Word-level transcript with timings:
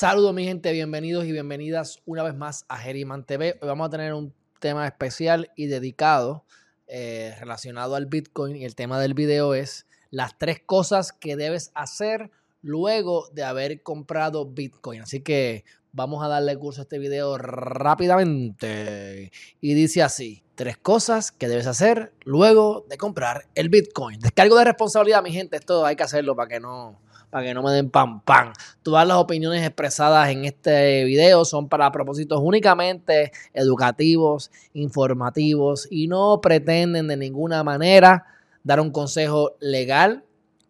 Saludos 0.00 0.32
mi 0.32 0.44
gente, 0.46 0.72
bienvenidos 0.72 1.26
y 1.26 1.32
bienvenidas 1.32 2.00
una 2.06 2.22
vez 2.22 2.34
más 2.34 2.64
a 2.70 2.78
Geriman 2.78 3.26
TV. 3.26 3.58
Hoy 3.60 3.68
vamos 3.68 3.88
a 3.88 3.90
tener 3.90 4.14
un 4.14 4.32
tema 4.58 4.86
especial 4.86 5.50
y 5.56 5.66
dedicado 5.66 6.46
eh, 6.86 7.34
relacionado 7.38 7.96
al 7.96 8.06
Bitcoin 8.06 8.56
y 8.56 8.64
el 8.64 8.74
tema 8.74 8.98
del 8.98 9.12
video 9.12 9.52
es 9.52 9.84
las 10.10 10.38
tres 10.38 10.58
cosas 10.64 11.12
que 11.12 11.36
debes 11.36 11.70
hacer 11.74 12.30
luego 12.62 13.28
de 13.34 13.44
haber 13.44 13.82
comprado 13.82 14.46
Bitcoin. 14.46 15.02
Así 15.02 15.20
que 15.20 15.66
vamos 15.92 16.24
a 16.24 16.28
darle 16.28 16.56
curso 16.56 16.80
a 16.80 16.84
este 16.84 16.98
video 16.98 17.36
rápidamente. 17.36 19.30
Y 19.60 19.74
dice 19.74 20.02
así, 20.02 20.42
tres 20.54 20.78
cosas 20.78 21.30
que 21.30 21.46
debes 21.46 21.66
hacer 21.66 22.14
luego 22.24 22.86
de 22.88 22.96
comprar 22.96 23.48
el 23.54 23.68
Bitcoin. 23.68 24.18
Descargo 24.18 24.56
de 24.56 24.64
responsabilidad, 24.64 25.22
mi 25.22 25.32
gente, 25.32 25.58
esto 25.58 25.84
hay 25.84 25.94
que 25.94 26.04
hacerlo 26.04 26.34
para 26.34 26.48
que 26.48 26.58
no 26.58 26.98
para 27.30 27.46
que 27.46 27.54
no 27.54 27.62
me 27.62 27.72
den 27.72 27.90
pam 27.90 28.20
pam. 28.20 28.52
Todas 28.82 29.06
las 29.06 29.16
opiniones 29.16 29.64
expresadas 29.64 30.28
en 30.30 30.44
este 30.44 31.04
video 31.04 31.44
son 31.44 31.68
para 31.68 31.90
propósitos 31.92 32.40
únicamente 32.42 33.32
educativos, 33.54 34.50
informativos 34.74 35.86
y 35.90 36.08
no 36.08 36.40
pretenden 36.40 37.08
de 37.08 37.16
ninguna 37.16 37.62
manera 37.64 38.26
dar 38.62 38.80
un 38.80 38.90
consejo 38.90 39.56
legal 39.60 40.24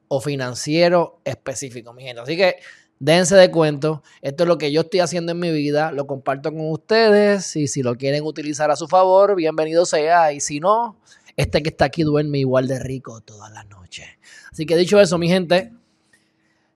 o 0.08 0.20
financiero 0.20 1.20
específico, 1.24 1.92
mi 1.92 2.02
gente. 2.02 2.20
Así 2.20 2.36
que 2.36 2.56
dense 2.98 3.34
de 3.34 3.50
cuento, 3.50 4.02
esto 4.20 4.44
es 4.44 4.48
lo 4.48 4.58
que 4.58 4.70
yo 4.72 4.82
estoy 4.82 5.00
haciendo 5.00 5.32
en 5.32 5.38
mi 5.38 5.50
vida, 5.50 5.92
lo 5.92 6.06
comparto 6.06 6.52
con 6.52 6.70
ustedes 6.70 7.56
y 7.56 7.66
si 7.66 7.82
lo 7.82 7.96
quieren 7.96 8.24
utilizar 8.24 8.70
a 8.70 8.76
su 8.76 8.88
favor, 8.88 9.34
bienvenido 9.34 9.86
sea 9.86 10.32
y 10.32 10.40
si 10.40 10.60
no, 10.60 10.98
este 11.36 11.62
que 11.62 11.70
está 11.70 11.86
aquí 11.86 12.02
duerme 12.02 12.38
igual 12.38 12.68
de 12.68 12.78
rico 12.78 13.20
todas 13.22 13.50
las 13.52 13.66
noches. 13.66 14.06
Así 14.52 14.66
que 14.66 14.76
dicho 14.76 15.00
eso, 15.00 15.16
mi 15.16 15.28
gente, 15.28 15.72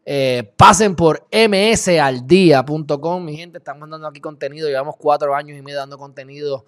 eh, 0.07 0.53
pasen 0.57 0.97
por 0.97 1.27
msaldía.com, 1.33 3.25
mi 3.25 3.37
gente, 3.37 3.59
estamos 3.59 3.89
dando 3.89 4.07
aquí 4.07 4.21
contenido, 4.21 4.69
llevamos 4.69 4.97
cuatro 4.99 5.35
años 5.35 5.59
y 5.59 5.63
medio 5.63 5.79
dando 5.79 5.97
contenido 5.97 6.67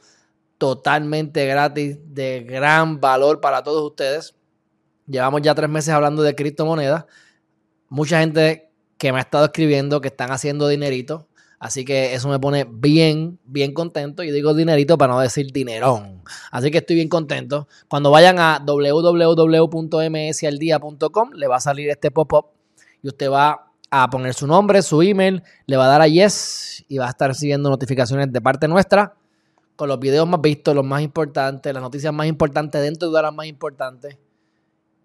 totalmente 0.59 1.47
gratis, 1.47 1.99
de 2.07 2.41
gran 2.41 3.01
valor 3.01 3.41
para 3.41 3.63
todos 3.63 3.85
ustedes. 3.85 4.35
Llevamos 5.07 5.43
ya 5.43 5.55
tres 5.55 5.69
meses 5.69 5.91
hablando 5.91 6.23
de 6.23 6.35
criptomonedas. 6.35 7.05
Mucha 7.89 8.21
gente 8.21 8.71
que 8.99 9.13
me 9.13 9.19
ha 9.19 9.23
estado 9.23 9.45
escribiendo 9.45 10.01
que 10.01 10.09
están 10.09 10.33
haciendo 10.33 10.67
dinerito. 10.69 11.29
Así 11.59 11.85
que 11.85 12.15
eso 12.15 12.29
me 12.29 12.39
pone 12.39 12.67
bien, 12.69 13.39
bien 13.45 13.73
contento. 13.73 14.23
Y 14.23 14.31
digo 14.31 14.55
dinerito 14.55 14.99
para 14.99 15.13
no 15.13 15.21
decir 15.21 15.53
dinerón. 15.53 16.23
Así 16.51 16.71
que 16.71 16.79
estoy 16.79 16.97
bien 16.97 17.09
contento. 17.09 17.69
Cuando 17.89 18.11
vayan 18.11 18.39
a 18.39 18.63
www.msaldia.com 18.65 21.31
le 21.35 21.47
va 21.47 21.57
a 21.57 21.61
salir 21.61 21.91
este 21.91 22.11
pop-up 22.11 22.56
y 23.07 23.09
usted 23.09 23.31
va 23.31 23.71
a 23.89 24.11
poner 24.11 24.35
su 24.35 24.49
nombre, 24.49 24.83
su 24.83 25.01
email, 25.01 25.45
le 25.67 25.77
va 25.77 25.85
a 25.85 25.89
dar 25.89 26.03
a 26.03 26.09
yes 26.09 26.85
y 26.89 26.99
va 26.99 27.07
a 27.07 27.11
estar 27.11 27.29
recibiendo 27.29 27.71
notificaciones 27.71 28.33
de 28.33 28.41
parte 28.41 28.67
nuestra 28.67 29.15
con 29.77 29.89
los 29.89 30.01
videos 30.01 30.27
más 30.27 30.41
vistos, 30.41 30.75
los 30.75 30.85
más 30.85 31.03
importantes, 31.03 31.73
las 31.73 31.81
noticias 31.81 32.13
más 32.13 32.27
importantes 32.27 32.83
dentro 32.83 33.09
de 33.13 33.23
las 33.23 33.33
más 33.33 33.47
importantes 33.47 34.19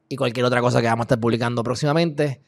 y 0.10 0.16
cualquier 0.16 0.48
otra 0.48 0.62
cosa 0.62 0.82
que 0.82 0.88
vamos 0.88 1.04
a 1.04 1.06
estar 1.06 1.20
publicando 1.20 1.62
próximamente. 1.62 2.42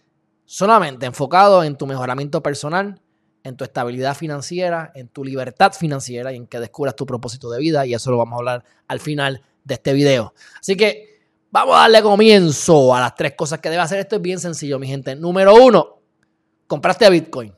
Solamente 0.43 1.05
enfocado 1.05 1.63
en 1.63 1.77
tu 1.77 1.85
mejoramiento 1.85 2.41
personal, 2.41 2.99
en 3.43 3.55
tu 3.55 3.63
estabilidad 3.63 4.15
financiera, 4.15 4.91
en 4.95 5.09
tu 5.09 5.23
libertad 5.23 5.71
financiera 5.73 6.33
y 6.33 6.37
en 6.37 6.47
que 6.47 6.59
descubras 6.59 6.95
tu 6.95 7.05
propósito 7.05 7.51
de 7.51 7.59
vida. 7.59 7.85
Y 7.85 7.93
eso 7.93 8.09
lo 8.09 8.17
vamos 8.17 8.33
a 8.33 8.39
hablar 8.39 8.63
al 8.87 8.99
final 8.99 9.43
de 9.63 9.75
este 9.75 9.93
video. 9.93 10.33
Así 10.59 10.75
que 10.75 11.12
Vamos 11.53 11.75
a 11.75 11.81
darle 11.81 12.01
comienzo 12.01 12.95
a 12.95 12.99
las 12.99 13.13
tres 13.13 13.35
cosas 13.35 13.59
que 13.59 13.69
debe 13.69 13.83
hacer. 13.83 13.99
Esto 13.99 14.15
es 14.15 14.21
bien 14.23 14.39
sencillo, 14.39 14.79
mi 14.79 14.87
gente. 14.87 15.15
Número 15.15 15.53
uno, 15.53 15.99
compraste 16.65 17.05
a 17.05 17.11
Bitcoin. 17.11 17.53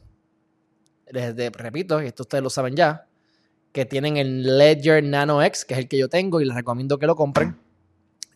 Repito, 1.08 2.04
y 2.04 2.08
esto 2.08 2.24
ustedes 2.24 2.44
lo 2.44 2.50
saben 2.50 2.76
ya, 2.76 3.08
que 3.72 3.86
tienen 3.86 4.18
el 4.18 4.58
Ledger 4.58 5.02
Nano 5.02 5.42
X, 5.42 5.64
que 5.64 5.76
es 5.76 5.80
el 5.80 5.88
que 5.88 5.98
yo 5.98 6.10
tengo 6.10 6.42
y 6.42 6.46
les 6.46 6.54
recomiendo 6.54 7.00
que 7.00 7.08
lo 7.08 7.16
compren. 7.16 7.58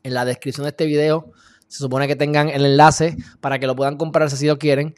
En 0.01 0.13
la 0.13 0.23
descripción 0.23 0.63
de 0.63 0.69
este 0.69 0.85
video 0.85 1.29
se 1.67 1.79
supone 1.79 2.07
que 2.07 2.16
tengan 2.16 2.47
el 2.47 2.63
enlace 2.63 3.17
para 3.41 3.59
que 3.59 3.67
lo 3.67 3.75
puedan 3.75 3.97
comprar 3.97 4.31
si 4.31 4.47
lo 4.47 4.57
quieren. 4.57 4.95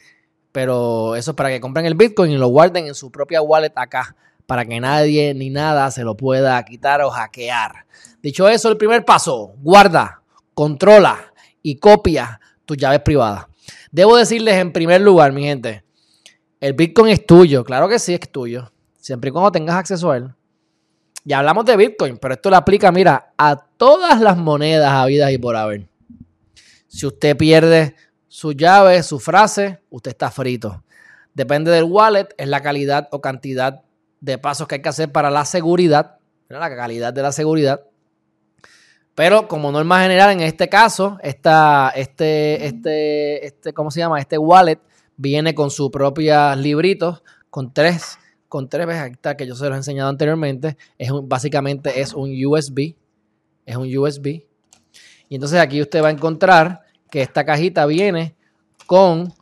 Pero 0.52 1.16
eso 1.16 1.32
es 1.32 1.36
para 1.36 1.48
que 1.48 1.60
compren 1.60 1.86
el 1.86 1.96
Bitcoin 1.96 2.30
y 2.30 2.36
lo 2.36 2.46
guarden 2.46 2.86
en 2.86 2.94
su 2.94 3.10
propia 3.10 3.42
wallet 3.42 3.72
acá, 3.74 4.14
para 4.46 4.64
que 4.64 4.78
nadie 4.78 5.34
ni 5.34 5.50
nada 5.50 5.90
se 5.90 6.04
lo 6.04 6.16
pueda 6.16 6.62
quitar 6.64 7.02
o 7.02 7.10
hackear. 7.10 7.84
Dicho 8.22 8.48
eso, 8.48 8.68
el 8.68 8.76
primer 8.76 9.04
paso, 9.04 9.56
guarda 9.60 10.21
controla 10.54 11.32
y 11.62 11.76
copia 11.76 12.40
tus 12.64 12.76
llaves 12.76 13.00
privadas. 13.00 13.46
Debo 13.90 14.16
decirles 14.16 14.54
en 14.54 14.72
primer 14.72 15.00
lugar, 15.00 15.32
mi 15.32 15.44
gente, 15.44 15.84
el 16.60 16.74
Bitcoin 16.74 17.12
es 17.12 17.26
tuyo, 17.26 17.64
claro 17.64 17.88
que 17.88 17.98
sí 17.98 18.14
es 18.14 18.20
tuyo, 18.30 18.72
siempre 18.98 19.30
y 19.30 19.32
cuando 19.32 19.52
tengas 19.52 19.76
acceso 19.76 20.10
a 20.10 20.16
él. 20.16 20.30
Ya 21.24 21.38
hablamos 21.38 21.64
de 21.64 21.76
Bitcoin, 21.76 22.18
pero 22.18 22.34
esto 22.34 22.50
lo 22.50 22.56
aplica, 22.56 22.90
mira, 22.90 23.32
a 23.36 23.56
todas 23.56 24.20
las 24.20 24.36
monedas 24.36 24.92
habidas 24.92 25.30
y 25.30 25.38
por 25.38 25.56
haber. 25.56 25.88
Si 26.88 27.06
usted 27.06 27.36
pierde 27.36 27.94
su 28.28 28.52
llave, 28.52 29.02
su 29.02 29.20
frase, 29.20 29.82
usted 29.90 30.12
está 30.12 30.30
frito. 30.30 30.84
Depende 31.34 31.70
del 31.70 31.84
wallet, 31.84 32.28
es 32.36 32.48
la 32.48 32.60
calidad 32.60 33.08
o 33.12 33.20
cantidad 33.20 33.82
de 34.20 34.38
pasos 34.38 34.68
que 34.68 34.76
hay 34.76 34.82
que 34.82 34.88
hacer 34.88 35.10
para 35.12 35.30
la 35.30 35.44
seguridad, 35.44 36.18
la 36.48 36.74
calidad 36.74 37.12
de 37.12 37.22
la 37.22 37.32
seguridad. 37.32 37.82
Pero 39.14 39.46
como 39.46 39.70
norma 39.70 40.02
general, 40.02 40.30
en 40.30 40.40
este 40.40 40.68
caso, 40.68 41.18
esta, 41.22 41.92
este, 41.94 42.66
este, 42.66 43.46
este, 43.46 43.72
¿cómo 43.72 43.90
se 43.90 44.00
llama? 44.00 44.18
Este 44.18 44.38
wallet 44.38 44.78
viene 45.16 45.54
con 45.54 45.70
sus 45.70 45.90
propios 45.90 46.56
libritos, 46.56 47.22
con 47.50 47.72
tres, 47.74 48.18
con 48.48 48.68
tres 48.68 48.86
veces 48.86 49.18
que 49.36 49.46
yo 49.46 49.54
se 49.54 49.64
los 49.66 49.74
he 49.74 49.76
enseñado 49.76 50.08
anteriormente. 50.08 50.78
Es 50.96 51.10
básicamente 51.24 52.00
es 52.00 52.14
un 52.14 52.30
USB. 52.44 52.94
Es 53.66 53.76
un 53.76 53.96
USB. 53.96 54.44
Y 55.28 55.34
entonces 55.34 55.60
aquí 55.60 55.80
usted 55.80 56.02
va 56.02 56.08
a 56.08 56.12
encontrar 56.12 56.80
que 57.10 57.20
esta 57.20 57.44
cajita 57.44 57.84
viene 57.86 58.34
con 58.86 59.32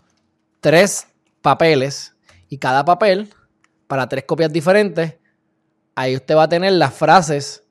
tres 0.60 1.06
papeles. 1.42 2.14
Y 2.48 2.58
cada 2.58 2.84
papel, 2.84 3.32
para 3.86 4.08
tres 4.08 4.24
copias 4.24 4.52
diferentes, 4.52 5.16
ahí 5.94 6.16
usted 6.16 6.34
va 6.34 6.44
a 6.44 6.48
tener 6.48 6.72
las 6.72 6.92
frases 6.92 7.64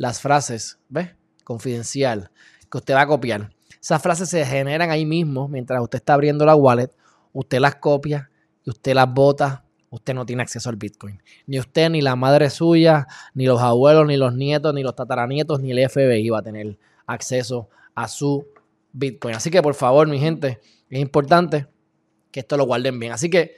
las 0.00 0.18
frases, 0.18 0.78
¿ves? 0.88 1.10
Confidencial, 1.44 2.30
que 2.70 2.78
usted 2.78 2.94
va 2.94 3.02
a 3.02 3.06
copiar. 3.06 3.50
Esas 3.82 4.00
frases 4.00 4.30
se 4.30 4.46
generan 4.46 4.90
ahí 4.90 5.04
mismo 5.04 5.46
mientras 5.46 5.82
usted 5.82 5.98
está 5.98 6.14
abriendo 6.14 6.46
la 6.46 6.56
wallet. 6.56 6.90
Usted 7.34 7.60
las 7.60 7.74
copia 7.74 8.30
y 8.64 8.70
usted 8.70 8.94
las 8.94 9.12
bota. 9.12 9.62
Usted 9.90 10.14
no 10.14 10.24
tiene 10.24 10.42
acceso 10.42 10.70
al 10.70 10.76
Bitcoin. 10.76 11.22
Ni 11.46 11.58
usted, 11.58 11.90
ni 11.90 12.00
la 12.00 12.16
madre 12.16 12.48
suya, 12.48 13.08
ni 13.34 13.44
los 13.44 13.60
abuelos, 13.60 14.06
ni 14.06 14.16
los 14.16 14.34
nietos, 14.34 14.72
ni 14.72 14.82
los 14.82 14.94
tataranietos, 14.94 15.60
ni 15.60 15.70
el 15.70 15.90
FBI 15.90 16.30
va 16.30 16.38
a 16.38 16.42
tener 16.42 16.78
acceso 17.06 17.68
a 17.94 18.08
su 18.08 18.46
Bitcoin. 18.92 19.34
Así 19.34 19.50
que 19.50 19.60
por 19.60 19.74
favor, 19.74 20.08
mi 20.08 20.18
gente, 20.18 20.62
es 20.88 20.98
importante 20.98 21.66
que 22.30 22.40
esto 22.40 22.56
lo 22.56 22.64
guarden 22.64 22.98
bien. 22.98 23.12
Así 23.12 23.28
que 23.28 23.56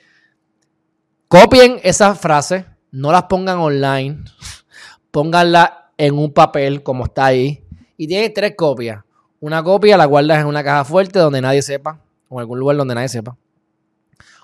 copien 1.28 1.78
esas 1.84 2.18
frases, 2.18 2.64
no 2.90 3.12
las 3.12 3.24
pongan 3.24 3.58
online, 3.58 4.24
pónganlas 5.12 5.81
en 6.02 6.18
un 6.18 6.32
papel 6.32 6.82
como 6.82 7.04
está 7.04 7.26
ahí. 7.26 7.64
Y 7.96 8.08
tiene 8.08 8.28
tres 8.30 8.54
copias. 8.56 9.04
Una 9.38 9.62
copia 9.62 9.96
la 9.96 10.04
guardas 10.04 10.40
en 10.40 10.46
una 10.46 10.64
caja 10.64 10.84
fuerte 10.84 11.20
donde 11.20 11.40
nadie 11.40 11.62
sepa, 11.62 12.00
o 12.28 12.38
en 12.38 12.40
algún 12.40 12.58
lugar 12.58 12.76
donde 12.76 12.96
nadie 12.96 13.08
sepa. 13.08 13.36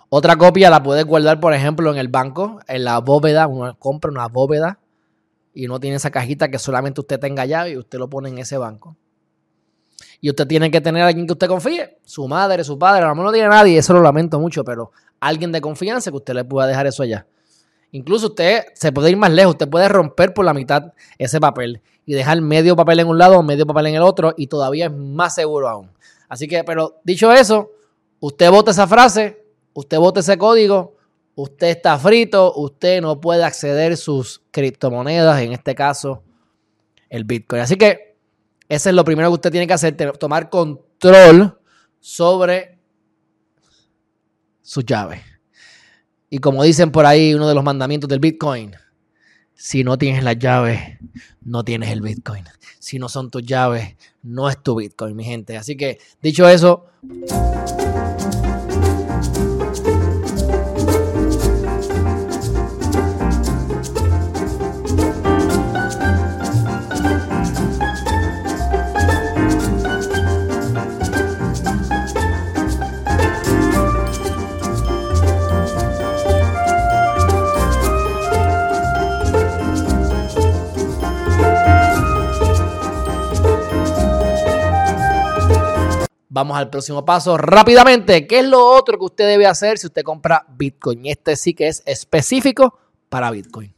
Otra 0.09 0.37
copia 0.37 0.71
la 0.71 0.85
puedes 0.85 1.05
guardar, 1.05 1.41
por 1.41 1.53
ejemplo, 1.53 1.91
en 1.91 1.99
el 1.99 2.07
banco, 2.07 2.61
en 2.69 2.85
la 2.85 3.01
bóveda. 3.01 3.49
Uno 3.49 3.77
compra 3.77 4.09
una 4.09 4.29
bóveda 4.29 4.79
y 5.53 5.67
no 5.67 5.81
tiene 5.81 5.97
esa 5.97 6.13
cajita 6.13 6.49
que 6.49 6.61
solamente 6.61 7.01
usted 7.01 7.19
tenga 7.19 7.45
llave 7.45 7.71
y 7.73 7.77
usted 7.77 7.99
lo 7.99 8.09
pone 8.09 8.29
en 8.29 8.39
ese 8.39 8.57
banco. 8.57 8.97
Y 10.21 10.31
usted 10.31 10.47
tiene 10.47 10.71
que 10.71 10.81
tener 10.81 11.03
a 11.03 11.09
alguien 11.09 11.27
que 11.27 11.33
usted 11.33 11.49
confíe, 11.49 11.99
su 12.05 12.29
madre, 12.29 12.63
su 12.63 12.79
padre, 12.79 13.03
a 13.03 13.09
lo 13.09 13.17
mejor 13.17 13.27
no 13.27 13.33
tiene 13.33 13.49
nadie, 13.49 13.77
eso 13.79 13.93
lo 13.93 14.01
lamento 14.01 14.39
mucho, 14.39 14.63
pero 14.63 14.93
alguien 15.19 15.51
de 15.51 15.61
confianza 15.61 16.13
que 16.13 16.17
usted 16.19 16.35
le 16.35 16.45
pueda 16.45 16.69
dejar 16.69 16.87
eso 16.87 17.03
allá. 17.03 17.27
Incluso 17.93 18.29
usted 18.29 18.65
se 18.75 18.93
puede 18.93 19.11
ir 19.11 19.17
más 19.17 19.31
lejos, 19.31 19.55
usted 19.55 19.69
puede 19.69 19.89
romper 19.89 20.35
por 20.35 20.45
la 20.45 20.53
mitad 20.53 20.93
ese 21.17 21.41
papel 21.41 21.81
y 22.05 22.15
dejar 22.15 22.41
medio 22.41 22.77
papel 22.77 23.01
en 23.01 23.09
un 23.09 23.19
lado, 23.19 23.43
medio 23.43 23.67
papel 23.67 23.87
en 23.87 23.95
el 23.97 24.03
otro 24.03 24.35
y 24.37 24.47
todavía 24.47 24.87
es 24.87 24.93
más 24.93 25.35
seguro 25.35 25.69
aún. 25.69 25.91
Así 26.29 26.47
que, 26.47 26.65
pero 26.65 27.01
dicho 27.05 27.33
eso, 27.33 27.71
usted 28.21 28.51
vota 28.51 28.71
esa 28.71 28.87
frase, 28.87 29.43
usted 29.73 29.99
vota 29.99 30.21
ese 30.21 30.37
código, 30.37 30.97
usted 31.35 31.69
está 31.69 31.99
frito, 31.99 32.53
usted 32.57 33.01
no 33.01 33.21
puede 33.21 33.45
acceder 33.45 33.97
sus 33.97 34.43
criptomonedas, 34.51 35.41
en 35.41 35.53
este 35.53 35.75
caso 35.75 36.23
el 37.09 37.25
Bitcoin. 37.25 37.63
Así 37.63 37.77
que 37.77 38.17
eso 38.69 38.89
es 38.91 38.95
lo 38.95 39.05
primero 39.05 39.31
que 39.31 39.35
usted 39.35 39.51
tiene 39.51 39.67
que 39.67 39.73
hacer, 39.73 39.97
tomar 40.19 40.51
control 40.51 41.59
sobre 42.01 42.79
su 44.63 44.83
llave. 44.83 45.23
Y 46.31 46.39
como 46.39 46.63
dicen 46.63 46.91
por 46.91 47.07
ahí, 47.07 47.35
uno 47.35 47.49
de 47.49 47.55
los 47.55 47.65
mandamientos 47.65 48.09
del 48.09 48.21
Bitcoin, 48.21 48.75
si 49.55 49.83
no 49.83 49.97
tienes 49.99 50.23
las 50.23 50.39
llaves, 50.39 50.81
no 51.43 51.65
tienes 51.65 51.91
el 51.91 52.01
Bitcoin. 52.01 52.45
Si 52.79 52.99
no 52.99 53.09
son 53.09 53.31
tus 53.31 53.43
llaves, 53.43 53.97
no 54.23 54.49
es 54.49 54.63
tu 54.63 54.77
Bitcoin, 54.77 55.17
mi 55.17 55.25
gente. 55.25 55.57
Así 55.57 55.77
que, 55.77 55.99
dicho 56.23 56.49
eso... 56.49 56.87
Vamos 86.39 86.57
al 86.57 86.71
próximo 86.71 87.05
paso 87.05 87.37
rápidamente. 87.37 88.29
¿Qué 88.29 88.39
es 88.39 88.47
lo 88.47 88.65
otro 88.65 88.97
que 88.97 89.07
usted 89.07 89.27
debe 89.27 89.49
hacer 89.49 89.77
si 89.77 89.89
usted 89.89 90.05
compra 90.05 90.47
Bitcoin? 90.57 91.07
Este 91.07 91.35
sí 91.35 91.53
que 91.53 91.67
es 91.67 91.83
específico 91.85 92.79
para 93.09 93.33
Bitcoin. 93.33 93.75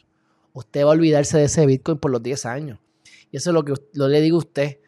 Usted 0.53 0.85
va 0.85 0.89
a 0.89 0.93
olvidarse 0.93 1.39
de 1.39 1.45
ese 1.45 1.65
Bitcoin 1.65 1.97
por 1.97 2.11
los 2.11 2.23
10 2.23 2.45
años. 2.45 2.79
Y 3.31 3.39
eso 3.39 3.49
es 3.49 3.55
lo 3.55 3.65
que 3.65 3.73
lo 3.95 4.09
le 4.09 4.21
digo 4.21 4.37
a 4.37 4.41
usted. 4.41 4.79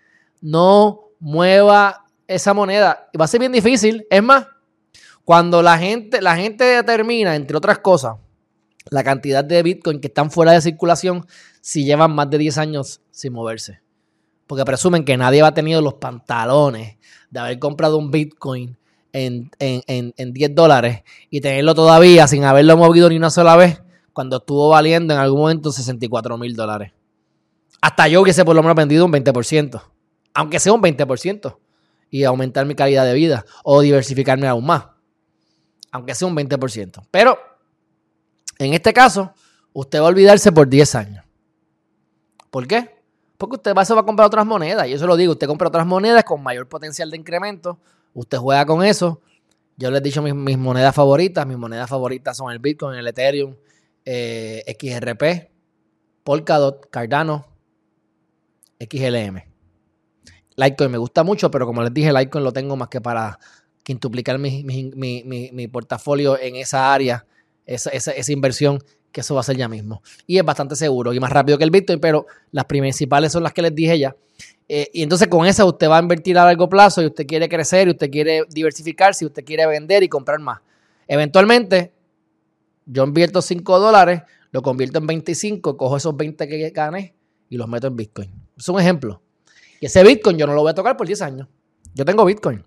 No 0.43 1.13
mueva 1.19 2.05
esa 2.27 2.53
moneda. 2.53 3.09
Va 3.19 3.25
a 3.25 3.29
ser 3.29 3.41
bien 3.41 3.53
difícil. 3.53 4.07
Es 4.11 4.23
más, 4.23 4.49
cuando 5.25 5.63
la 5.63 5.79
gente, 5.79 6.21
la 6.21 6.37
gente 6.37 6.65
determina, 6.65 7.37
entre 7.37 7.57
otras 7.57 7.79
cosas, 7.79 8.17
la 8.91 9.03
cantidad 9.03 9.43
de 9.43 9.63
Bitcoin 9.63 9.99
que 9.99 10.09
están 10.09 10.31
fuera 10.31 10.53
de 10.53 10.61
circulación 10.61 11.27
si 11.63 11.87
llevan 11.87 12.15
más 12.15 12.29
de 12.29 12.37
10 12.37 12.59
años 12.59 13.01
sin 13.11 13.33
moverse. 13.33 13.82
Porque 14.53 14.67
presumen 14.67 15.03
que 15.03 15.17
nadie 15.17 15.41
va 15.41 15.49
a 15.49 15.55
tener 15.55 15.83
los 15.83 15.95
pantalones 15.95 16.99
de 17.31 17.41
haber 17.41 17.59
comprado 17.59 17.97
un 17.97 18.11
Bitcoin 18.11 18.77
en, 19.11 19.51
en 19.59 20.33
10 20.35 20.55
dólares 20.55 21.05
y 21.31 21.41
tenerlo 21.41 21.75
todavía 21.75 22.29
sin 22.29 22.45
haberlo 22.45 22.77
movido 22.77 23.09
ni 23.09 23.17
una 23.17 23.31
sola 23.31 23.57
vez 23.57 23.81
cuando 24.13 24.37
estuvo 24.37 24.69
valiendo 24.69 25.15
en 25.15 25.21
algún 25.21 25.41
momento 25.41 25.73
64 25.73 26.37
mil 26.37 26.55
dólares. 26.55 26.93
Hasta 27.81 28.09
yo 28.09 28.21
hubiese 28.21 28.45
por 28.45 28.55
lo 28.55 28.61
menos 28.61 28.77
vendido 28.77 29.07
un 29.07 29.13
20%, 29.15 29.83
aunque 30.35 30.61
sea 30.61 30.75
un 30.75 30.83
20%, 30.83 31.57
y 32.11 32.25
aumentar 32.25 32.67
mi 32.67 32.75
calidad 32.75 33.07
de 33.07 33.15
vida 33.15 33.47
o 33.65 33.81
diversificarme 33.81 34.49
aún 34.49 34.67
más, 34.67 34.85
aunque 35.93 36.15
sea 36.15 36.29
un 36.29 36.37
20%. 36.37 37.07
Pero 37.11 37.39
en 38.59 38.75
este 38.75 38.93
caso, 38.93 39.33
usted 39.73 39.99
va 39.99 40.05
a 40.05 40.09
olvidarse 40.09 40.53
por 40.53 40.69
10 40.69 40.95
años. 40.95 41.25
¿Por 42.51 42.67
qué? 42.67 43.02
Porque 43.43 43.57
usted 43.57 43.75
va, 43.75 43.85
se 43.85 43.93
va 43.93 44.03
a 44.03 44.05
comprar 44.05 44.29
otras 44.29 44.47
monedas. 44.47 44.87
Y 44.87 44.93
eso 44.93 45.05
lo 45.05 45.17
digo, 45.17 45.33
usted 45.33 45.49
compra 45.49 45.67
otras 45.67 45.85
monedas 45.85 46.23
con 46.23 46.41
mayor 46.45 46.69
potencial 46.69 47.11
de 47.11 47.17
incremento. 47.17 47.77
Usted 48.15 48.39
juega 48.39 48.65
con 48.65 48.85
eso. 48.85 49.21
Yo 49.77 49.91
les 49.91 50.01
he 50.01 50.05
dicho 50.05 50.23
mis, 50.23 50.57
monedas 50.57 50.95
favoritas. 50.95 51.45
Mis 51.45 51.59
monedas 51.59 51.91
favoritas 51.91 52.37
son 52.37 52.53
el 52.53 52.61
Bitcoin, 52.61 52.97
el 52.97 53.05
Ethereum, 53.05 53.57
eh, 54.05 54.63
XRP, 54.79 55.51
Polkadot, 56.23 56.89
Cardano, 56.89 57.45
XLM. 58.79 59.43
Litecoin 60.55 60.93
me 60.93 60.99
gusta 60.99 61.25
mucho, 61.25 61.51
pero 61.51 61.67
como 61.67 61.83
les 61.83 61.93
dije, 61.93 62.13
Litecoin 62.13 62.45
lo 62.45 62.53
tengo 62.53 62.77
más 62.77 62.91
que 62.91 63.01
para 63.01 63.41
quintuplicar 63.83 64.39
mi, 64.39 64.63
mi, 64.63 65.67
portafolio 65.67 66.39
en 66.39 66.55
esa 66.55 66.95
área, 66.95 67.27
esa, 67.67 67.91
esa, 67.91 68.33
inversión, 68.33 68.79
que 69.13 69.21
eso 69.21 69.35
va 69.35 69.41
a 69.41 69.45
ser 69.45 69.57
ya 69.57 69.69
mismo. 69.69 70.03
Y 70.27 70.39
es 70.39 70.45
bastante 70.45 70.75
seguro 70.75 71.13
y 71.13 71.21
más 71.21 71.31
rápido 71.31 71.59
que 71.59 71.65
el 71.65 71.71
Bitcoin, 71.71 72.01
pero 72.01 72.27
las 72.51 72.65
principales 72.65 73.31
son 73.31 73.43
las 73.43 73.53
que 73.53 73.63
les 73.63 73.75
dije 73.75 73.99
ya. 73.99 74.17
Eh, 74.69 74.89
y 74.95 75.03
entonces 75.03 75.29
con 75.29 75.47
esa 75.47 75.65
usted 75.65 75.89
va 75.89 75.99
a 75.99 76.03
invertir 76.03 76.39
a 76.39 76.45
largo 76.45 76.69
plazo 76.69 77.03
y 77.03 77.07
usted 77.07 77.27
quiere 77.27 77.49
crecer 77.49 77.89
y 77.89 77.91
usted 77.91 78.11
quiere 78.11 78.45
diversificarse 78.49 79.25
y 79.25 79.27
usted 79.27 79.45
quiere 79.45 79.67
vender 79.67 80.03
y 80.03 80.09
comprar 80.09 80.41
más. 80.41 80.61
Eventualmente, 81.07 81.93
yo 82.87 83.05
invierto 83.05 83.43
5 83.43 83.79
dólares, 83.79 84.23
lo 84.51 84.63
convierto 84.63 84.99
en 84.99 85.07
25, 85.07 85.77
cojo 85.77 85.97
esos 85.97 86.17
20 86.17 86.49
que 86.49 86.71
gané 86.71 87.15
y 87.51 87.57
los 87.57 87.69
meto 87.69 87.87
en 87.87 87.97
Bitcoin. 87.97 88.31
Es 88.57 88.69
un 88.69 88.81
ejemplo. 88.81 89.21
Y 89.81 89.87
ese 89.87 90.03
Bitcoin 90.03 90.39
yo 90.39 90.47
no 90.47 90.55
lo 90.55 90.63
voy 90.63 90.71
a 90.71 90.75
tocar 90.75 90.97
por 90.97 91.07
10 91.07 91.21
años. 91.23 91.49
Yo 91.95 92.05
tengo 92.05 92.25
Bitcoin. 92.25 92.65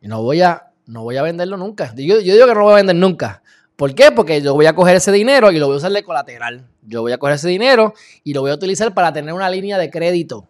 Y 0.00 0.08
no 0.08 0.22
voy 0.22 0.40
a, 0.40 0.72
no 0.86 1.02
voy 1.02 1.16
a 1.16 1.22
venderlo 1.22 1.56
nunca. 1.56 1.94
Yo, 1.94 2.20
yo 2.20 2.32
digo 2.34 2.46
que 2.46 2.54
no 2.54 2.60
lo 2.60 2.64
voy 2.64 2.72
a 2.72 2.76
vender 2.76 2.96
nunca. 2.96 3.42
¿Por 3.76 3.94
qué? 3.94 4.12
Porque 4.12 4.42
yo 4.42 4.54
voy 4.54 4.66
a 4.66 4.74
coger 4.74 4.96
ese 4.96 5.12
dinero 5.12 5.50
y 5.50 5.58
lo 5.58 5.66
voy 5.66 5.74
a 5.74 5.78
usar 5.78 5.92
de 5.92 6.02
colateral. 6.02 6.68
Yo 6.82 7.02
voy 7.02 7.12
a 7.12 7.18
coger 7.18 7.36
ese 7.36 7.48
dinero 7.48 7.94
y 8.22 8.34
lo 8.34 8.42
voy 8.42 8.50
a 8.50 8.54
utilizar 8.54 8.94
para 8.94 9.12
tener 9.12 9.34
una 9.34 9.48
línea 9.50 9.78
de 9.78 9.90
crédito. 9.90 10.48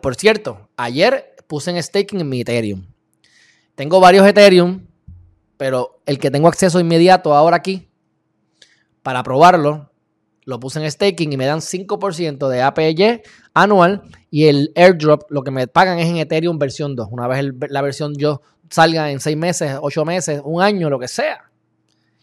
por 0.00 0.14
cierto, 0.16 0.68
ayer 0.76 1.36
puse 1.46 1.70
en 1.70 1.82
staking 1.82 2.20
en 2.20 2.28
mi 2.28 2.40
Ethereum. 2.40 2.86
Tengo 3.74 4.00
varios 4.00 4.26
Ethereum 4.26 4.88
pero 5.58 6.00
el 6.06 6.18
que 6.18 6.30
tengo 6.30 6.48
acceso 6.48 6.80
inmediato 6.80 7.34
ahora 7.34 7.56
aquí, 7.56 7.90
para 9.02 9.22
probarlo, 9.22 9.90
lo 10.44 10.60
puse 10.60 10.82
en 10.82 10.90
staking 10.90 11.32
y 11.32 11.36
me 11.36 11.44
dan 11.44 11.58
5% 11.58 12.48
de 12.48 12.62
APY 12.62 13.22
anual 13.52 14.02
y 14.30 14.46
el 14.46 14.72
airdrop 14.74 15.30
lo 15.30 15.42
que 15.42 15.50
me 15.50 15.66
pagan 15.66 15.98
es 15.98 16.08
en 16.08 16.16
Ethereum 16.16 16.58
versión 16.58 16.96
2. 16.96 17.08
Una 17.10 17.26
vez 17.26 17.44
la 17.68 17.82
versión 17.82 18.14
yo 18.16 18.40
salga 18.70 19.10
en 19.10 19.20
6 19.20 19.36
meses, 19.36 19.76
8 19.78 20.04
meses, 20.06 20.40
un 20.44 20.62
año, 20.62 20.88
lo 20.88 20.98
que 20.98 21.08
sea, 21.08 21.47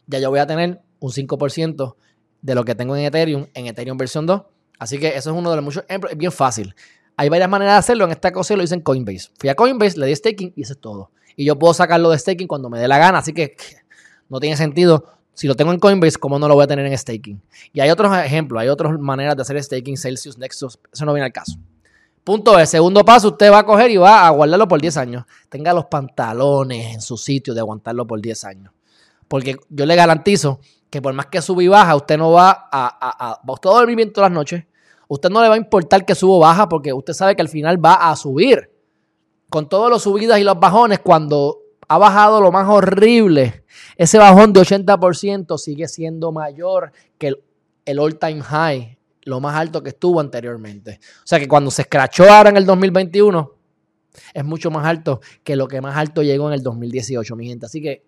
ya 0.08 0.20
yo 0.20 0.30
voy 0.30 0.40
a 0.40 0.48
tener 0.48 0.82
un 1.00 1.12
5% 1.12 1.96
de 2.42 2.56
lo 2.56 2.64
que 2.64 2.76
tengo 2.76 2.96
en 2.96 3.06
Ethereum 3.06 3.48
en 3.54 3.68
Ethereum 3.68 3.98
versión 3.98 4.26
2. 4.26 4.42
Así 4.80 5.00
que 5.00 5.10
eso 5.10 5.32
es 5.32 5.38
uno 5.38 5.50
de 5.50 5.56
los 5.56 5.66
muchos 5.66 5.84
ejemplos. 5.88 6.12
Es 6.12 6.18
bien 6.18 6.32
fácil. 6.32 6.76
Hay 7.18 7.30
varias 7.30 7.50
maneras 7.50 7.76
de 7.76 7.80
hacerlo. 7.80 8.06
En 8.06 8.12
esta 8.12 8.32
cosa 8.32 8.56
lo 8.56 8.64
hice 8.64 8.76
en 8.76 8.82
Coinbase. 8.82 9.30
Fui 9.40 9.50
a 9.50 9.56
Coinbase, 9.56 9.98
le 9.98 10.08
di 10.08 10.16
staking 10.16 10.54
y 10.56 10.64
eso 10.64 10.74
es 10.74 10.80
todo 10.80 11.12
y 11.36 11.46
yo 11.46 11.58
puedo 11.58 11.74
sacarlo 11.74 12.10
de 12.10 12.18
staking 12.18 12.48
cuando 12.48 12.70
me 12.70 12.80
dé 12.80 12.88
la 12.88 12.98
gana. 12.98 13.20
Así 13.20 13.34
que 13.34 13.56
no 14.30 14.40
tiene 14.40 14.58
sentido. 14.58 15.06
Si 15.34 15.48
lo 15.48 15.56
tengo 15.56 15.74
en 15.74 15.80
Coinbase, 15.80 16.18
¿cómo 16.18 16.40
no 16.40 16.48
lo 16.48 16.56
voy 16.56 16.64
a 16.64 16.68
tener 16.68 16.86
en 16.86 16.98
staking? 16.98 17.42
Y 17.74 17.82
hay 17.82 17.90
otros 17.90 18.16
ejemplos, 18.18 18.62
hay 18.62 18.70
otras 18.70 18.98
maneras 18.98 19.36
de 19.36 19.42
hacer 19.42 19.62
staking, 19.62 19.98
Celsius, 19.98 20.38
Nexus, 20.38 20.80
eso 20.94 21.04
no 21.04 21.14
viene 21.14 21.26
al 21.26 21.34
caso. 21.34 21.58
Punto 22.24 22.56
B, 22.56 22.66
segundo 22.66 23.04
paso, 23.04 23.28
usted 23.28 23.52
va 23.52 23.60
a 23.60 23.66
coger 23.66 23.92
y 23.92 23.98
va 23.98 24.26
a 24.26 24.30
guardarlo 24.30 24.66
por 24.66 24.80
10 24.80 24.96
años. 24.96 25.26
Tenga 25.50 25.74
los 25.74 25.86
pantalones 25.86 26.96
en 26.96 27.02
su 27.02 27.18
sitio 27.18 27.54
de 27.54 27.60
aguantarlo 27.60 28.08
por 28.08 28.22
10 28.22 28.46
años. 28.46 28.72
Porque 29.28 29.58
yo 29.70 29.86
le 29.86 29.96
garantizo 29.96 30.60
que 30.90 31.02
por 31.02 31.14
más 31.14 31.28
que 31.28 31.42
suba 31.42 31.64
y 31.64 31.68
baja, 31.68 31.96
usted 31.96 32.18
no 32.18 32.32
va 32.32 32.52
a, 32.52 32.68
a, 32.72 33.32
a, 33.32 33.42
usted 33.52 33.70
a 33.70 33.74
dormir 33.74 33.96
bien 33.96 34.14
todas 34.14 34.30
las 34.30 34.36
noches. 34.36 34.66
Usted 35.08 35.30
no 35.30 35.42
le 35.42 35.50
va 35.50 35.56
a 35.56 35.58
importar 35.58 36.06
que 36.06 36.16
suba 36.16 36.36
o 36.36 36.40
baja 36.40 36.70
porque 36.70 36.94
usted 36.94 37.14
sabe 37.14 37.36
que 37.36 37.42
al 37.42 37.50
final 37.50 37.84
va 37.84 37.96
a 38.10 38.16
subir 38.16 38.72
con 39.50 39.70
todos 39.70 39.90
los 39.90 40.04
subidas 40.04 40.40
y 40.40 40.44
los 40.44 40.60
bajones, 40.60 41.00
cuando 41.00 41.60
ha 41.88 41.98
bajado 41.98 42.42
lo 42.42 42.52
más 42.52 42.68
horrible, 42.68 43.64
ese 43.96 44.18
bajón 44.18 44.54
de 44.54 44.62
80% 44.62 45.58
sigue 45.58 45.88
siendo 45.88 46.32
mayor 46.32 46.92
que 47.18 47.28
el, 47.28 47.44
el 47.86 48.00
all-time 48.00 48.42
high, 48.42 48.98
lo 49.24 49.40
más 49.40 49.56
alto 49.56 49.84
que 49.84 49.90
estuvo 49.90 50.20
anteriormente. 50.20 51.00
O 51.20 51.28
sea 51.28 51.40
que 51.40 51.48
cuando 51.48 51.72
se 51.72 51.84
escrachó 51.84 52.30
ahora 52.30 52.50
en 52.50 52.58
el 52.58 52.66
2021, 52.66 53.52
es 54.34 54.46
mucho 54.46 54.72
más 54.72 54.86
alto 54.86 55.22
que 55.44 55.56
lo 55.56 55.68
que 55.68 55.82
más 55.82 55.96
alto 55.96 56.24
llegó 56.24 56.48
en 56.48 56.54
el 56.54 56.64
2018, 56.64 57.36
mi 57.36 57.48
gente. 57.48 57.66
Así 57.66 57.82
que 57.82 58.04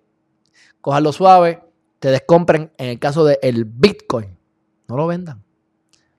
cojanlo 0.81 1.11
suave, 1.11 1.63
te 1.99 2.09
descompren 2.09 2.71
en 2.77 2.89
el 2.89 2.99
caso 2.99 3.25
del 3.25 3.65
Bitcoin. 3.65 4.37
No 4.87 4.97
lo 4.97 5.07
vendan. 5.07 5.43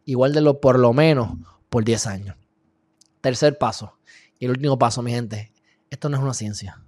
Igual 0.04 0.32
de 0.32 0.40
lo 0.40 0.60
por 0.60 0.78
lo 0.78 0.92
menos 0.92 1.36
por 1.68 1.84
10 1.84 2.06
años. 2.06 2.36
Tercer 3.20 3.58
paso. 3.58 3.98
Y 4.38 4.46
el 4.46 4.52
último 4.52 4.78
paso, 4.78 5.02
mi 5.02 5.12
gente, 5.12 5.52
esto 5.90 6.08
no 6.08 6.16
es 6.16 6.22
una 6.22 6.34
ciencia. 6.34 6.82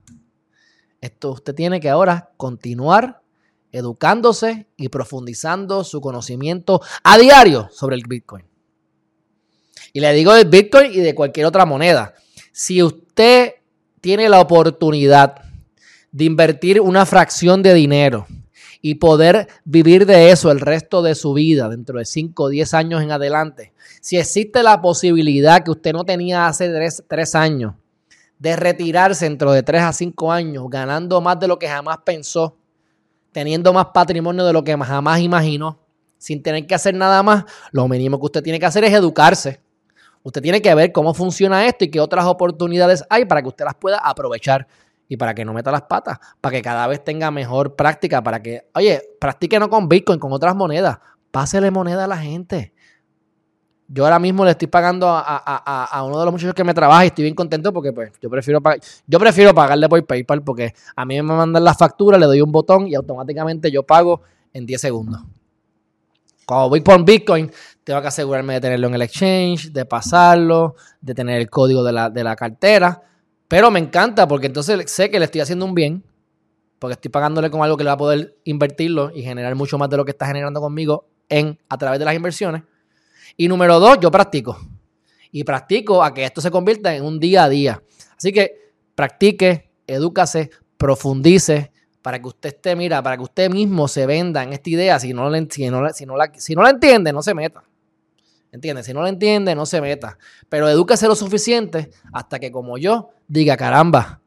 Esto 1.00 1.32
usted 1.32 1.54
tiene 1.54 1.80
que 1.80 1.88
ahora 1.88 2.30
continuar 2.36 3.22
educándose 3.72 4.66
y 4.76 4.88
profundizando 4.88 5.84
su 5.84 6.00
conocimiento 6.00 6.80
a 7.02 7.18
diario 7.18 7.68
sobre 7.72 7.96
el 7.96 8.02
Bitcoin. 8.06 8.44
Y 9.92 10.00
le 10.00 10.12
digo 10.12 10.34
del 10.34 10.48
Bitcoin 10.48 10.92
y 10.92 10.98
de 10.98 11.14
cualquier 11.14 11.46
otra 11.46 11.66
moneda. 11.66 12.14
Si 12.52 12.82
usted 12.82 13.54
tiene 14.00 14.28
la 14.28 14.40
oportunidad 14.40 15.49
de 16.12 16.24
invertir 16.24 16.80
una 16.80 17.06
fracción 17.06 17.62
de 17.62 17.74
dinero 17.74 18.26
y 18.82 18.96
poder 18.96 19.48
vivir 19.64 20.06
de 20.06 20.30
eso 20.30 20.50
el 20.50 20.60
resto 20.60 21.02
de 21.02 21.14
su 21.14 21.34
vida, 21.34 21.68
dentro 21.68 21.98
de 21.98 22.04
5 22.04 22.42
o 22.42 22.48
10 22.48 22.74
años 22.74 23.02
en 23.02 23.12
adelante, 23.12 23.72
si 24.00 24.16
existe 24.16 24.62
la 24.62 24.80
posibilidad 24.80 25.62
que 25.62 25.70
usted 25.70 25.92
no 25.92 26.04
tenía 26.04 26.46
hace 26.46 26.70
3, 27.06 27.34
años 27.34 27.74
de 28.38 28.56
retirarse 28.56 29.26
dentro 29.26 29.52
de 29.52 29.62
3 29.62 29.82
a 29.82 29.92
5 29.92 30.32
años, 30.32 30.64
ganando 30.68 31.20
más 31.20 31.38
de 31.38 31.48
lo 31.48 31.58
que 31.58 31.68
jamás 31.68 31.98
pensó, 32.04 32.56
teniendo 33.32 33.72
más 33.72 33.86
patrimonio 33.92 34.44
de 34.44 34.52
lo 34.52 34.64
que 34.64 34.76
jamás 34.76 35.20
imaginó, 35.20 35.78
sin 36.16 36.42
tener 36.42 36.66
que 36.66 36.74
hacer 36.74 36.94
nada 36.94 37.22
más, 37.22 37.44
lo 37.72 37.86
mínimo 37.86 38.18
que 38.18 38.26
usted 38.26 38.42
tiene 38.42 38.58
que 38.58 38.66
hacer 38.66 38.84
es 38.84 38.92
educarse. 38.92 39.60
Usted 40.22 40.42
tiene 40.42 40.60
que 40.60 40.74
ver 40.74 40.92
cómo 40.92 41.14
funciona 41.14 41.66
esto 41.66 41.84
y 41.84 41.90
qué 41.90 41.98
otras 41.98 42.26
oportunidades 42.26 43.02
hay 43.08 43.24
para 43.24 43.40
que 43.40 43.48
usted 43.48 43.64
las 43.64 43.74
pueda 43.74 43.98
aprovechar 43.98 44.66
y 45.10 45.16
para 45.16 45.34
que 45.34 45.44
no 45.44 45.52
meta 45.52 45.72
las 45.72 45.82
patas, 45.82 46.18
para 46.40 46.56
que 46.56 46.62
cada 46.62 46.86
vez 46.86 47.02
tenga 47.02 47.32
mejor 47.32 47.74
práctica, 47.74 48.22
para 48.22 48.40
que, 48.40 48.68
oye, 48.74 49.02
practique 49.20 49.58
no 49.58 49.68
con 49.68 49.88
Bitcoin, 49.88 50.20
con 50.20 50.32
otras 50.32 50.54
monedas, 50.54 50.98
pásele 51.32 51.72
moneda 51.72 52.04
a 52.04 52.06
la 52.06 52.16
gente. 52.16 52.72
Yo 53.88 54.04
ahora 54.04 54.20
mismo 54.20 54.44
le 54.44 54.52
estoy 54.52 54.68
pagando 54.68 55.08
a, 55.10 56.02
uno 56.06 56.16
de 56.16 56.24
los 56.24 56.32
muchachos 56.32 56.54
que 56.54 56.62
me 56.62 56.72
trabaja 56.72 57.04
y 57.04 57.08
estoy 57.08 57.24
bien 57.24 57.34
contento 57.34 57.72
porque 57.72 57.92
pues 57.92 58.12
yo 58.22 58.30
prefiero, 58.30 58.62
yo 59.04 59.18
prefiero 59.18 59.52
pagarle 59.52 59.88
por 59.88 60.06
PayPal 60.06 60.44
porque 60.44 60.74
a 60.94 61.04
mí 61.04 61.16
me 61.16 61.22
mandan 61.24 61.64
la 61.64 61.74
factura, 61.74 62.16
le 62.16 62.26
doy 62.26 62.40
un 62.40 62.52
botón 62.52 62.86
y 62.86 62.94
automáticamente 62.94 63.68
yo 63.68 63.82
pago 63.82 64.22
en 64.52 64.64
10 64.64 64.80
segundos. 64.80 65.22
Cuando 66.46 66.68
voy 66.68 66.82
por 66.82 67.04
Bitcoin, 67.04 67.50
tengo 67.82 68.00
que 68.00 68.06
asegurarme 68.06 68.54
de 68.54 68.60
tenerlo 68.60 68.86
en 68.86 68.94
el 68.94 69.02
exchange, 69.02 69.72
de 69.72 69.84
pasarlo, 69.86 70.76
de 71.00 71.14
tener 71.16 71.40
el 71.40 71.50
código 71.50 71.82
de 71.82 71.92
la, 71.92 72.10
de 72.10 72.22
la 72.22 72.36
cartera. 72.36 73.09
Pero 73.50 73.72
me 73.72 73.80
encanta 73.80 74.28
porque 74.28 74.46
entonces 74.46 74.88
sé 74.88 75.10
que 75.10 75.18
le 75.18 75.24
estoy 75.24 75.40
haciendo 75.40 75.64
un 75.64 75.74
bien, 75.74 76.04
porque 76.78 76.92
estoy 76.92 77.10
pagándole 77.10 77.50
con 77.50 77.64
algo 77.64 77.76
que 77.76 77.82
le 77.82 77.88
va 77.88 77.94
a 77.94 77.96
poder 77.96 78.36
invertirlo 78.44 79.10
y 79.12 79.24
generar 79.24 79.56
mucho 79.56 79.76
más 79.76 79.90
de 79.90 79.96
lo 79.96 80.04
que 80.04 80.12
está 80.12 80.24
generando 80.24 80.60
conmigo 80.60 81.08
en, 81.28 81.58
a 81.68 81.76
través 81.76 81.98
de 81.98 82.04
las 82.04 82.14
inversiones. 82.14 82.62
Y 83.36 83.48
número 83.48 83.80
dos, 83.80 83.98
yo 84.00 84.08
practico. 84.12 84.56
Y 85.32 85.42
practico 85.42 86.04
a 86.04 86.14
que 86.14 86.24
esto 86.24 86.40
se 86.40 86.52
convierta 86.52 86.94
en 86.94 87.04
un 87.04 87.18
día 87.18 87.42
a 87.42 87.48
día. 87.48 87.82
Así 88.16 88.32
que 88.32 88.70
practique, 88.94 89.72
edúcase, 89.84 90.50
profundice 90.76 91.72
para 92.02 92.22
que 92.22 92.28
usted 92.28 92.50
esté, 92.50 92.76
mira, 92.76 93.02
para 93.02 93.16
que 93.16 93.24
usted 93.24 93.50
mismo 93.50 93.88
se 93.88 94.06
venda 94.06 94.44
en 94.44 94.52
esta 94.52 94.70
idea. 94.70 95.00
Si 95.00 95.12
no, 95.12 95.28
la, 95.28 95.44
si 95.50 95.68
no, 95.68 95.88
si 95.92 96.54
no, 96.54 96.62
la, 96.62 96.70
entiende, 96.70 97.12
no 97.12 97.20
se 97.20 97.34
meta. 97.34 97.64
¿Entiendes? 98.52 98.86
Si 98.86 98.92
no 98.92 99.02
la 99.02 99.08
entiende, 99.08 99.56
no 99.56 99.66
se 99.66 99.80
meta. 99.80 100.18
Pero 100.48 100.68
edúcase 100.68 101.08
lo 101.08 101.16
suficiente 101.16 101.90
hasta 102.12 102.38
que 102.38 102.52
como 102.52 102.78
yo 102.78 103.10
diga, 103.30 103.56
caramba, 103.56 104.20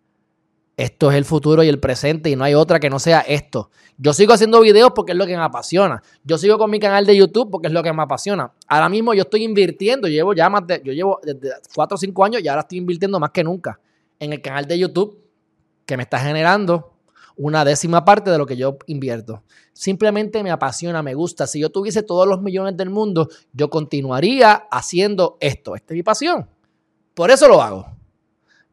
esto 0.78 1.12
es 1.12 1.18
el 1.18 1.26
futuro 1.26 1.62
y 1.62 1.68
el 1.68 1.80
presente 1.80 2.30
y 2.30 2.36
no 2.36 2.46
hay 2.46 2.56
otra 2.56 2.80
que 2.80 2.90
no 2.90 3.00
sea 3.00 3.20
esto. 3.20 3.70
Yo 3.98 4.14
sigo 4.14 4.34
haciendo 4.34 4.62
videos 4.62 4.92
porque 4.96 5.12
es 5.12 5.18
lo 5.18 5.28
que 5.28 5.36
me 5.36 5.44
apasiona. 5.44 6.02
Yo 6.24 6.38
sigo 6.38 6.58
con 6.58 6.72
mi 6.72 6.80
canal 6.80 7.06
de 7.06 7.16
YouTube 7.16 7.52
porque 7.52 7.68
es 7.68 7.74
lo 7.74 7.84
que 7.84 7.92
me 7.94 8.02
apasiona. 8.02 8.52
Ahora 8.68 8.90
mismo 8.90 9.14
yo 9.14 9.24
estoy 9.24 9.44
invirtiendo, 9.44 10.08
llevo 10.08 10.34
ya 10.34 10.50
más 10.50 10.66
de, 10.66 10.82
yo 10.84 10.94
llevo 10.94 11.20
desde 11.22 11.52
4 11.76 11.96
o 11.96 11.98
5 11.98 12.26
años 12.26 12.42
y 12.42 12.48
ahora 12.48 12.62
estoy 12.62 12.78
invirtiendo 12.80 13.20
más 13.20 13.32
que 13.32 13.44
nunca 13.44 13.80
en 14.20 14.34
el 14.34 14.42
canal 14.42 14.66
de 14.66 14.80
YouTube 14.80 15.20
que 15.86 15.98
me 15.98 16.04
está 16.04 16.18
generando 16.20 16.94
una 17.36 17.66
décima 17.66 18.06
parte 18.06 18.32
de 18.32 18.38
lo 18.38 18.46
que 18.46 18.56
yo 18.56 18.78
invierto. 18.88 19.44
Simplemente 19.74 20.42
me 20.44 20.50
apasiona, 20.50 21.04
me 21.04 21.14
gusta. 21.14 21.46
Si 21.46 21.60
yo 21.60 21.70
tuviese 21.72 22.04
todos 22.04 22.26
los 22.26 22.42
millones 22.42 22.78
del 22.78 22.90
mundo, 22.90 23.28
yo 23.52 23.70
continuaría 23.70 24.54
haciendo 24.72 25.38
esto. 25.42 25.76
Esta 25.76 25.94
es 25.94 25.98
mi 25.98 26.04
pasión. 26.04 26.50
Por 27.14 27.32
eso 27.32 27.48
lo 27.48 27.62
hago. 27.62 28.03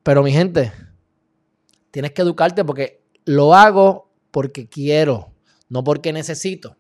Pero 0.03 0.23
mi 0.23 0.33
gente, 0.33 0.73
tienes 1.91 2.13
que 2.13 2.23
educarte 2.23 2.65
porque 2.65 3.03
lo 3.25 3.55
hago 3.55 4.11
porque 4.31 4.69
quiero, 4.69 5.33
no 5.69 5.85
porque 5.85 6.13
necesito. 6.13 6.77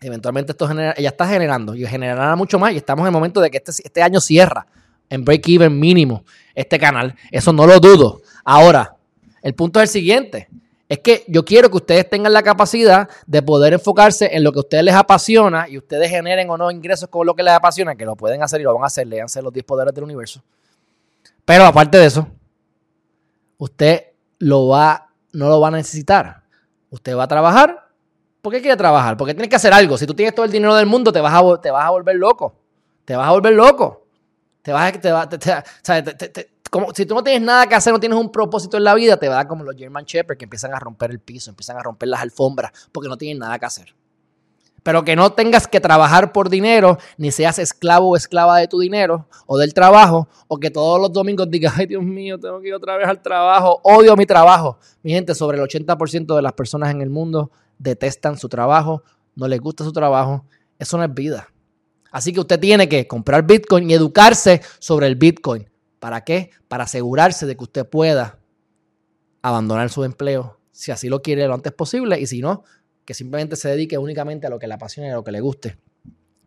Eventualmente 0.00 0.52
esto 0.52 0.66
genera, 0.66 0.94
ya 0.96 1.10
está 1.10 1.28
generando 1.28 1.74
y 1.74 1.86
generará 1.86 2.34
mucho 2.34 2.58
más 2.58 2.72
y 2.72 2.76
estamos 2.76 3.02
en 3.02 3.06
el 3.08 3.12
momento 3.12 3.40
de 3.40 3.50
que 3.50 3.58
este, 3.58 3.70
este 3.70 4.02
año 4.02 4.20
cierra 4.20 4.66
en 5.08 5.24
break-even 5.24 5.78
mínimo 5.78 6.24
este 6.54 6.78
canal. 6.78 7.14
Eso 7.30 7.52
no 7.52 7.66
lo 7.66 7.78
dudo. 7.78 8.22
Ahora, 8.44 8.96
el 9.42 9.54
punto 9.54 9.80
es 9.80 9.90
el 9.90 9.92
siguiente. 9.92 10.48
Es 10.88 10.98
que 10.98 11.24
yo 11.28 11.44
quiero 11.44 11.70
que 11.70 11.76
ustedes 11.76 12.08
tengan 12.08 12.32
la 12.32 12.42
capacidad 12.42 13.08
de 13.26 13.42
poder 13.42 13.72
enfocarse 13.72 14.34
en 14.34 14.44
lo 14.44 14.52
que 14.52 14.58
a 14.58 14.60
ustedes 14.60 14.84
les 14.84 14.94
apasiona 14.94 15.68
y 15.68 15.78
ustedes 15.78 16.10
generen 16.10 16.50
o 16.50 16.58
no 16.58 16.70
ingresos 16.70 17.08
con 17.08 17.26
lo 17.26 17.34
que 17.34 17.42
les 17.42 17.54
apasiona, 17.54 17.94
que 17.94 18.04
lo 18.04 18.16
pueden 18.16 18.42
hacer 18.42 18.60
y 18.60 18.64
lo 18.64 18.74
van 18.74 18.84
a 18.84 18.86
hacer, 18.86 19.06
léanse 19.06 19.40
los 19.40 19.52
10 19.52 19.64
poderes 19.64 19.94
del 19.94 20.04
universo. 20.04 20.42
Pero 21.44 21.64
aparte 21.64 21.98
de 21.98 22.06
eso, 22.06 22.28
usted 23.58 24.12
lo 24.38 24.68
va, 24.68 25.10
no 25.32 25.48
lo 25.48 25.60
va 25.60 25.68
a 25.68 25.72
necesitar. 25.72 26.42
Usted 26.90 27.16
va 27.16 27.24
a 27.24 27.28
trabajar. 27.28 27.88
¿Por 28.40 28.52
qué 28.52 28.60
quiere 28.60 28.76
trabajar? 28.76 29.16
Porque 29.16 29.34
tiene 29.34 29.48
que 29.48 29.56
hacer 29.56 29.72
algo. 29.72 29.96
Si 29.96 30.06
tú 30.06 30.14
tienes 30.14 30.34
todo 30.34 30.44
el 30.44 30.52
dinero 30.52 30.74
del 30.74 30.86
mundo, 30.86 31.12
te 31.12 31.20
vas 31.20 31.32
a, 31.32 31.60
te 31.60 31.70
vas 31.70 31.84
a 31.84 31.90
volver 31.90 32.16
loco. 32.16 32.56
Te 33.04 33.16
vas 33.16 33.28
a 33.28 33.32
volver 33.32 33.54
loco. 33.54 34.06
Te 34.62 34.72
vas 34.72 34.92
a, 34.92 35.00
te, 35.00 35.10
va, 35.10 35.28
como, 36.70 36.94
si 36.94 37.04
tú 37.04 37.14
no 37.14 37.22
tienes 37.22 37.42
nada 37.42 37.66
que 37.66 37.74
hacer, 37.74 37.92
no 37.92 38.00
tienes 38.00 38.18
un 38.18 38.32
propósito 38.32 38.76
en 38.78 38.84
la 38.84 38.94
vida, 38.94 39.16
te 39.18 39.28
va 39.28 39.34
a 39.34 39.36
dar 39.38 39.48
como 39.48 39.62
los 39.62 39.76
German 39.76 40.04
Shepard 40.04 40.38
que 40.38 40.44
empiezan 40.44 40.72
a 40.72 40.78
romper 40.78 41.10
el 41.10 41.20
piso, 41.20 41.50
empiezan 41.50 41.76
a 41.76 41.82
romper 41.82 42.08
las 42.08 42.22
alfombras, 42.22 42.72
porque 42.92 43.08
no 43.08 43.18
tienen 43.18 43.40
nada 43.40 43.58
que 43.58 43.66
hacer. 43.66 43.94
Pero 44.82 45.04
que 45.04 45.14
no 45.14 45.32
tengas 45.32 45.68
que 45.68 45.80
trabajar 45.80 46.32
por 46.32 46.48
dinero, 46.48 46.98
ni 47.16 47.30
seas 47.30 47.58
esclavo 47.58 48.10
o 48.10 48.16
esclava 48.16 48.58
de 48.58 48.66
tu 48.66 48.80
dinero 48.80 49.28
o 49.46 49.56
del 49.56 49.74
trabajo, 49.74 50.28
o 50.48 50.58
que 50.58 50.70
todos 50.70 51.00
los 51.00 51.12
domingos 51.12 51.48
digas, 51.50 51.74
ay 51.76 51.86
Dios 51.86 52.02
mío, 52.02 52.38
tengo 52.38 52.60
que 52.60 52.68
ir 52.68 52.74
otra 52.74 52.96
vez 52.96 53.06
al 53.06 53.22
trabajo, 53.22 53.80
odio 53.84 54.16
mi 54.16 54.26
trabajo. 54.26 54.78
Mi 55.02 55.12
gente, 55.12 55.34
sobre 55.34 55.58
el 55.58 55.64
80% 55.64 56.34
de 56.34 56.42
las 56.42 56.52
personas 56.52 56.90
en 56.90 57.00
el 57.00 57.10
mundo 57.10 57.52
detestan 57.78 58.36
su 58.36 58.48
trabajo, 58.48 59.02
no 59.34 59.46
les 59.48 59.60
gusta 59.60 59.84
su 59.84 59.92
trabajo. 59.92 60.44
Eso 60.78 60.96
no 60.96 61.04
es 61.04 61.14
vida. 61.14 61.48
Así 62.10 62.32
que 62.32 62.40
usted 62.40 62.60
tiene 62.60 62.88
que 62.88 63.06
comprar 63.06 63.46
Bitcoin 63.46 63.88
y 63.88 63.94
educarse 63.94 64.60
sobre 64.78 65.06
el 65.06 65.16
Bitcoin. 65.16 65.70
¿Para 65.98 66.24
qué? 66.24 66.50
Para 66.68 66.84
asegurarse 66.84 67.46
de 67.46 67.56
que 67.56 67.64
usted 67.64 67.86
pueda 67.86 68.38
abandonar 69.40 69.88
su 69.90 70.04
empleo, 70.04 70.58
si 70.70 70.90
así 70.90 71.08
lo 71.08 71.22
quiere 71.22 71.46
lo 71.46 71.54
antes 71.54 71.72
posible, 71.72 72.20
y 72.20 72.26
si 72.26 72.40
no, 72.40 72.64
que 73.04 73.14
simplemente 73.14 73.56
se 73.56 73.68
dedique 73.68 73.98
únicamente 73.98 74.46
a 74.46 74.50
lo 74.50 74.58
que 74.58 74.66
le 74.66 74.74
apasione 74.74 75.08
y 75.08 75.12
a 75.12 75.14
lo 75.14 75.24
que 75.24 75.32
le 75.32 75.40
guste. 75.40 75.78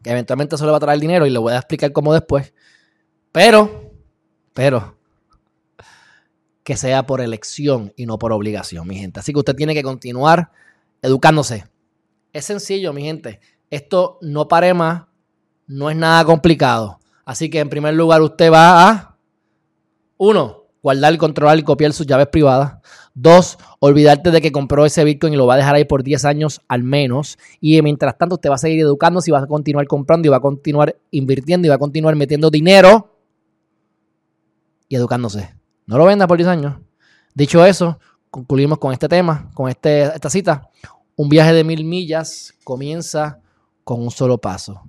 Que 0.02 0.12
eventualmente 0.12 0.56
eso 0.56 0.66
le 0.66 0.72
va 0.72 0.78
a 0.78 0.82
traer 0.82 1.00
dinero 1.00 1.26
y 1.26 1.30
le 1.30 1.40
voy 1.40 1.54
a 1.54 1.58
explicar 1.58 1.92
cómo 1.92 2.14
después. 2.14 2.54
Pero, 3.32 3.92
pero, 4.54 4.98
que 6.64 6.78
sea 6.78 7.06
por 7.06 7.22
elección 7.22 7.94
y 7.96 8.06
no 8.06 8.18
por 8.18 8.32
obligación, 8.32 8.88
mi 8.88 8.96
gente. 8.98 9.20
Así 9.20 9.34
que 9.34 9.40
usted 9.40 9.56
tiene 9.56 9.74
que 9.74 9.84
continuar 9.84 10.52
educándose. 11.02 11.66
Es 12.34 12.46
sencillo, 12.46 12.94
mi 12.94 13.04
gente. 13.04 13.40
Esto 13.70 14.18
no 14.22 14.48
pare 14.48 14.74
más, 14.74 15.04
no 15.68 15.90
es 15.90 15.96
nada 15.96 16.24
complicado. 16.26 17.00
Así 17.26 17.50
que 17.50 17.60
en 17.60 17.70
primer 17.70 17.94
lugar 17.94 18.22
usted 18.22 18.52
va 18.52 18.90
a, 18.90 19.18
uno, 20.18 20.65
guardar, 20.86 21.18
controlar 21.18 21.58
y 21.58 21.64
copiar 21.64 21.94
sus 21.94 22.06
llaves 22.06 22.28
privadas. 22.28 22.76
Dos, 23.16 23.58
olvidarte 23.80 24.30
de 24.30 24.40
que 24.40 24.52
compró 24.52 24.86
ese 24.86 25.04
Bitcoin 25.04 25.34
y 25.34 25.36
lo 25.36 25.48
va 25.48 25.56
a 25.56 25.58
dejar 25.58 25.74
ahí 25.74 25.86
por 25.86 26.04
10 26.04 26.26
años 26.26 26.62
al 26.68 26.84
menos. 26.84 27.40
Y 27.60 27.82
mientras 27.82 28.20
tanto, 28.20 28.36
usted 28.36 28.52
va 28.52 28.56
a 28.56 28.60
seguir 28.60 28.82
educándose 28.82 29.32
y 29.32 29.34
va 29.34 29.40
a 29.40 29.48
continuar 29.48 29.88
comprando 29.88 30.28
y 30.28 30.30
va 30.30 30.38
a 30.38 30.42
continuar 30.42 30.96
invirtiendo 31.10 31.66
y 31.66 31.70
va 31.70 31.76
a 31.76 31.80
continuar 31.80 32.16
metiendo 32.16 32.52
dinero 32.52 33.18
y 34.88 34.96
educándose. 34.96 35.56
No 35.88 35.98
lo 35.98 36.06
venda 36.06 36.28
por 36.28 36.38
10 36.38 36.50
años. 36.50 36.76
Dicho 37.34 37.66
eso, 37.66 37.98
concluimos 38.30 38.78
con 38.78 38.94
este 38.94 39.10
tema, 39.10 39.50
con 39.56 39.72
este, 39.72 40.04
esta 40.04 40.30
cita. 40.30 40.70
Un 41.16 41.30
viaje 41.30 41.54
de 41.54 41.64
mil 41.64 41.84
millas 41.84 42.54
comienza 42.64 43.40
con 43.84 44.04
un 44.04 44.12
solo 44.12 44.38
paso. 44.38 44.84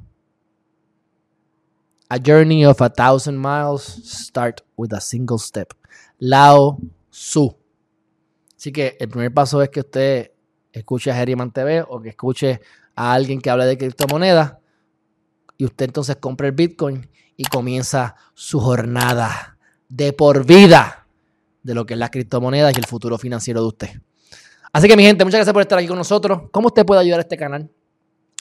A 2.09 2.19
journey 2.25 2.65
of 2.65 2.81
a 2.81 2.89
thousand 2.89 3.37
miles 3.37 3.83
start 3.83 4.61
with 4.77 4.93
a 4.93 5.01
single 5.01 5.39
step. 5.39 5.73
Lao 6.19 6.79
Su. 7.11 7.57
Así 8.57 8.73
que 8.73 8.97
el 9.01 9.09
primer 9.09 9.35
paso 9.35 9.61
es 9.63 9.71
que 9.71 9.81
usted 9.81 10.33
escuche 10.73 11.11
a 11.11 11.21
Herriman 11.21 11.51
TV 11.51 11.85
o 11.89 12.01
que 12.01 12.11
escuche 12.11 12.61
a 12.95 13.13
alguien 13.13 13.41
que 13.41 13.51
hable 13.51 13.67
de 13.67 13.77
criptomonedas 13.77 14.55
y 15.59 15.65
usted 15.65 15.87
entonces 15.87 16.17
compra 16.17 16.47
el 16.47 16.53
Bitcoin 16.53 17.09
y 17.37 17.45
comienza 17.45 18.15
su 18.35 18.61
jornada 18.61 19.59
de 19.89 20.13
por 20.13 20.47
vida 20.47 21.07
de 21.63 21.75
lo 21.75 21.85
que 21.85 21.95
es 21.95 21.99
la 21.99 22.11
criptomoneda 22.11 22.71
y 22.71 22.77
el 22.77 22.87
futuro 22.87 23.19
financiero 23.19 23.61
de 23.61 23.67
usted. 23.67 23.89
Así 24.73 24.89
que 24.89 24.97
mi 24.97 25.03
gente, 25.03 25.25
muchas 25.25 25.39
gracias 25.39 25.53
por 25.53 25.63
estar 25.63 25.79
aquí 25.79 25.89
con 25.89 25.99
nosotros. 25.99 26.43
¿Cómo 26.51 26.69
usted 26.69 26.85
puede 26.85 27.01
ayudar 27.01 27.21
a 27.21 27.23
este 27.23 27.37
canal? 27.37 27.71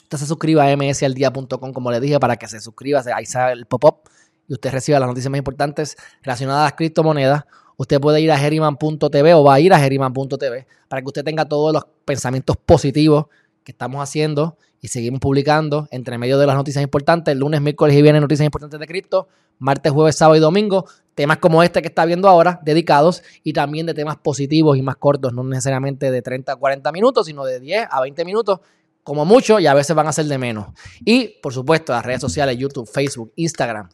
Usted 0.06 0.18
se 0.18 0.26
suscriba 0.26 0.70
a 0.70 0.76
msaldia.com, 0.76 1.72
como 1.72 1.90
le 1.90 1.98
dije, 1.98 2.20
para 2.20 2.36
que 2.36 2.46
se 2.46 2.60
suscriba, 2.60 3.02
ahí 3.12 3.26
sale 3.26 3.54
el 3.54 3.66
pop-up 3.66 4.08
y 4.46 4.52
usted 4.52 4.70
reciba 4.70 5.00
las 5.00 5.08
noticias 5.08 5.28
más 5.32 5.38
importantes 5.38 5.96
relacionadas 6.22 6.60
a 6.60 6.64
las 6.66 6.72
criptomonedas. 6.74 7.42
Usted 7.76 8.00
puede 8.00 8.20
ir 8.20 8.30
a 8.30 8.38
geriman.tv 8.38 9.34
o 9.34 9.42
va 9.42 9.54
a 9.54 9.60
ir 9.60 9.74
a 9.74 9.80
geriman.tv 9.80 10.64
para 10.86 11.02
que 11.02 11.06
usted 11.08 11.24
tenga 11.24 11.46
todos 11.46 11.72
los 11.72 11.86
pensamientos 12.04 12.56
positivos 12.56 13.26
que 13.64 13.72
estamos 13.72 14.00
haciendo 14.00 14.56
y 14.80 14.86
seguimos 14.86 15.18
publicando 15.18 15.88
entre 15.90 16.18
medio 16.18 16.38
de 16.38 16.46
las 16.46 16.54
noticias 16.54 16.84
importantes. 16.84 17.36
Lunes, 17.36 17.60
miércoles 17.60 17.96
y 17.96 18.02
viernes 18.02 18.22
noticias 18.22 18.46
importantes 18.46 18.78
de 18.78 18.86
cripto. 18.86 19.26
Martes, 19.58 19.90
jueves, 19.90 20.14
sábado 20.14 20.36
y 20.36 20.40
domingo. 20.40 20.86
Temas 21.16 21.38
como 21.38 21.64
este 21.64 21.82
que 21.82 21.88
está 21.88 22.04
viendo 22.04 22.28
ahora, 22.28 22.60
dedicados, 22.62 23.24
y 23.42 23.54
también 23.54 23.86
de 23.86 23.94
temas 23.94 24.18
positivos 24.18 24.76
y 24.76 24.82
más 24.82 24.96
cortos, 24.96 25.32
no 25.32 25.42
necesariamente 25.42 26.10
de 26.10 26.22
30 26.22 26.52
a 26.52 26.56
40 26.56 26.92
minutos, 26.92 27.26
sino 27.26 27.44
de 27.44 27.58
10 27.58 27.88
a 27.90 28.02
20 28.02 28.24
minutos, 28.26 28.60
como 29.06 29.24
mucho, 29.24 29.60
y 29.60 29.68
a 29.68 29.72
veces 29.72 29.94
van 29.94 30.08
a 30.08 30.12
ser 30.12 30.24
de 30.24 30.36
menos. 30.36 30.66
Y, 31.04 31.38
por 31.40 31.54
supuesto, 31.54 31.92
las 31.92 32.04
redes 32.04 32.20
sociales, 32.20 32.58
YouTube, 32.58 32.90
Facebook, 32.92 33.32
Instagram, 33.36 33.88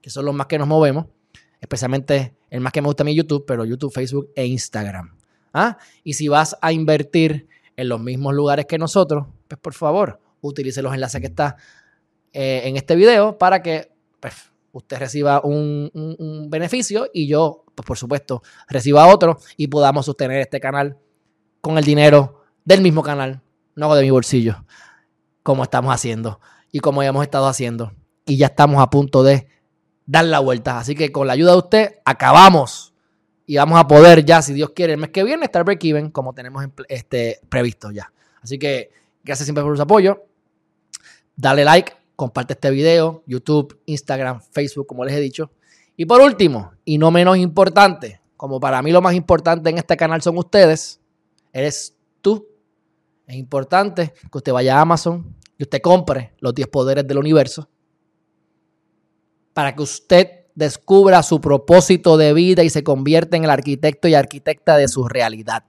que 0.00 0.08
son 0.08 0.24
los 0.24 0.34
más 0.34 0.46
que 0.46 0.56
nos 0.56 0.66
movemos, 0.66 1.04
especialmente 1.60 2.34
el 2.48 2.62
más 2.62 2.72
que 2.72 2.80
me 2.80 2.86
gusta 2.86 3.02
a 3.02 3.04
mí 3.04 3.14
YouTube, 3.14 3.44
pero 3.46 3.66
YouTube, 3.66 3.92
Facebook 3.92 4.32
e 4.34 4.46
Instagram. 4.46 5.14
¿Ah? 5.52 5.76
Y 6.02 6.14
si 6.14 6.28
vas 6.28 6.56
a 6.62 6.72
invertir 6.72 7.48
en 7.76 7.90
los 7.90 8.00
mismos 8.00 8.34
lugares 8.34 8.64
que 8.64 8.78
nosotros, 8.78 9.26
pues 9.46 9.60
por 9.60 9.74
favor, 9.74 10.20
utilice 10.40 10.80
los 10.80 10.94
enlaces 10.94 11.20
que 11.20 11.26
están 11.26 11.56
eh, 12.32 12.62
en 12.64 12.78
este 12.78 12.96
video 12.96 13.36
para 13.36 13.60
que 13.60 13.92
pues, 14.20 14.32
usted 14.72 14.96
reciba 14.96 15.42
un, 15.44 15.90
un, 15.92 16.48
beneficio 16.48 17.10
y 17.12 17.26
yo, 17.26 17.66
pues 17.74 17.84
por 17.86 17.98
supuesto, 17.98 18.42
reciba 18.70 19.06
otro 19.06 19.38
y 19.58 19.66
podamos 19.66 20.06
sostener 20.06 20.40
este 20.40 20.60
canal 20.60 20.96
con 21.60 21.76
el 21.76 21.84
dinero 21.84 22.40
del 22.64 22.80
mismo 22.80 23.02
canal 23.02 23.42
no 23.76 23.86
hago 23.86 23.94
de 23.94 24.02
mi 24.02 24.10
bolsillo, 24.10 24.64
como 25.42 25.62
estamos 25.62 25.94
haciendo 25.94 26.40
y 26.72 26.80
como 26.80 27.02
hemos 27.02 27.22
estado 27.22 27.46
haciendo. 27.46 27.92
Y 28.24 28.38
ya 28.38 28.46
estamos 28.46 28.82
a 28.82 28.90
punto 28.90 29.22
de 29.22 29.46
dar 30.06 30.24
la 30.24 30.40
vuelta. 30.40 30.78
Así 30.78 30.94
que 30.94 31.12
con 31.12 31.26
la 31.26 31.34
ayuda 31.34 31.52
de 31.52 31.58
usted, 31.58 31.94
acabamos. 32.04 32.92
Y 33.46 33.56
vamos 33.56 33.78
a 33.78 33.86
poder 33.86 34.24
ya, 34.24 34.42
si 34.42 34.54
Dios 34.54 34.70
quiere, 34.70 34.94
el 34.94 34.98
mes 34.98 35.10
que 35.10 35.22
viene 35.22 35.44
estar 35.44 35.62
break-even 35.62 36.10
como 36.10 36.32
tenemos 36.32 36.64
este, 36.88 37.38
previsto 37.48 37.92
ya. 37.92 38.12
Así 38.42 38.58
que 38.58 38.90
gracias 39.22 39.46
siempre 39.46 39.62
por 39.62 39.76
su 39.76 39.82
apoyo. 39.82 40.24
Dale 41.36 41.64
like, 41.64 41.92
comparte 42.16 42.54
este 42.54 42.70
video, 42.70 43.22
YouTube, 43.26 43.80
Instagram, 43.86 44.40
Facebook, 44.50 44.86
como 44.86 45.04
les 45.04 45.14
he 45.14 45.20
dicho. 45.20 45.52
Y 45.96 46.06
por 46.06 46.20
último, 46.20 46.72
y 46.84 46.98
no 46.98 47.10
menos 47.10 47.36
importante, 47.36 48.20
como 48.36 48.58
para 48.58 48.82
mí 48.82 48.90
lo 48.90 49.00
más 49.00 49.14
importante 49.14 49.70
en 49.70 49.78
este 49.78 49.96
canal 49.96 50.22
son 50.22 50.36
ustedes, 50.38 51.00
eres 51.52 51.94
tú 52.20 52.55
es 53.26 53.36
importante 53.36 54.12
que 54.30 54.38
usted 54.38 54.52
vaya 54.52 54.78
a 54.78 54.80
Amazon 54.80 55.34
y 55.58 55.64
usted 55.64 55.80
compre 55.80 56.34
los 56.38 56.54
10 56.54 56.68
poderes 56.68 57.06
del 57.06 57.18
universo 57.18 57.68
para 59.52 59.74
que 59.74 59.82
usted 59.82 60.28
descubra 60.54 61.22
su 61.22 61.40
propósito 61.40 62.16
de 62.16 62.32
vida 62.32 62.62
y 62.62 62.70
se 62.70 62.84
convierta 62.84 63.36
en 63.36 63.44
el 63.44 63.50
arquitecto 63.50 64.08
y 64.08 64.14
arquitecta 64.14 64.76
de 64.76 64.88
su 64.88 65.06
realidad. 65.08 65.64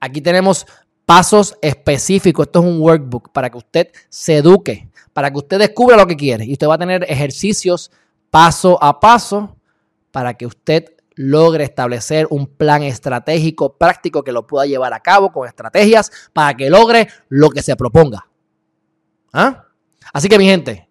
Aquí 0.00 0.20
tenemos 0.20 0.66
pasos 1.06 1.56
específicos. 1.60 2.46
Esto 2.46 2.60
es 2.60 2.66
un 2.66 2.80
workbook 2.80 3.30
para 3.32 3.50
que 3.50 3.58
usted 3.58 3.88
se 4.08 4.38
eduque, 4.38 4.88
para 5.12 5.30
que 5.30 5.38
usted 5.38 5.58
descubra 5.58 5.96
lo 5.96 6.06
que 6.06 6.16
quiere. 6.16 6.44
Y 6.44 6.52
usted 6.52 6.66
va 6.66 6.74
a 6.74 6.78
tener 6.78 7.04
ejercicios 7.08 7.90
paso 8.30 8.82
a 8.82 8.98
paso 8.98 9.56
para 10.10 10.34
que 10.34 10.46
usted 10.46 10.94
logre 11.14 11.64
establecer 11.64 12.26
un 12.30 12.46
plan 12.46 12.82
estratégico 12.82 13.76
práctico 13.76 14.22
que 14.22 14.32
lo 14.32 14.46
pueda 14.46 14.66
llevar 14.66 14.94
a 14.94 15.00
cabo 15.00 15.32
con 15.32 15.46
estrategias 15.46 16.10
para 16.32 16.56
que 16.56 16.70
logre 16.70 17.08
lo 17.28 17.50
que 17.50 17.62
se 17.62 17.76
proponga. 17.76 18.26
¿Ah? 19.32 19.66
Así 20.12 20.28
que 20.28 20.38
mi 20.38 20.46
gente, 20.46 20.88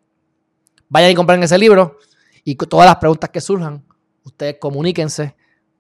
vayan 0.89 1.11
y 1.11 1.15
compren 1.15 1.43
ese 1.43 1.57
libro 1.57 1.97
y 2.43 2.55
todas 2.55 2.85
las 2.85 2.97
preguntas 2.97 3.29
que 3.29 3.41
surjan, 3.41 3.85
ustedes 4.23 4.57
comuníquense 4.59 5.35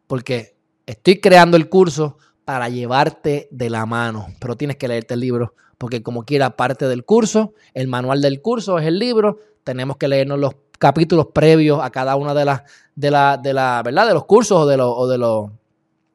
porque 0.07 0.57
estoy 0.85 1.19
creando 1.19 1.57
el 1.57 1.69
curso 1.69 2.17
para 2.45 2.69
llevarte 2.69 3.47
de 3.51 3.69
la 3.69 3.85
mano, 3.85 4.27
pero 4.39 4.57
tienes 4.57 4.77
que 4.77 4.87
leerte 4.87 5.13
el 5.13 5.21
libro 5.21 5.55
porque 5.81 6.03
como 6.03 6.25
quiera 6.25 6.55
parte 6.55 6.87
del 6.87 7.05
curso, 7.05 7.55
el 7.73 7.87
manual 7.87 8.21
del 8.21 8.39
curso 8.39 8.77
es 8.77 8.85
el 8.85 8.99
libro, 8.99 9.39
tenemos 9.63 9.97
que 9.97 10.07
leernos 10.07 10.37
los 10.37 10.53
capítulos 10.81 11.27
previos 11.31 11.79
a 11.79 11.91
cada 11.91 12.15
una 12.15 12.33
de 12.33 12.43
las 12.43 12.63
de 12.95 13.11
la, 13.11 13.37
de 13.37 13.53
la 13.53 13.83
verdad 13.85 14.07
de 14.07 14.15
los 14.15 14.25
cursos 14.25 14.63
o 14.63 14.65
de 14.65 14.77
los 14.77 14.91
o 14.97 15.07
de 15.07 15.19
los 15.19 15.51